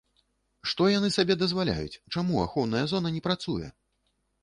Што 0.71 0.87
яны 0.91 1.11
сабе 1.17 1.37
дазваляюць, 1.43 2.01
чаму 2.15 2.43
ахоўная 2.49 2.85
зона 2.97 3.15
не 3.19 3.27
працуе? 3.31 3.75